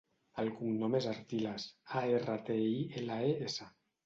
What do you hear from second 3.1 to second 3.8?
e, essa.